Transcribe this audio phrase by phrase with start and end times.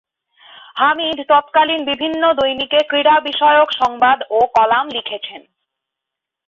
[0.75, 5.41] হামিদ তৎকালীন বিভিন্ন দৈনিকে ক্রীড়া বিষয়ক সংবাদ ও কলাম লিখেছেন।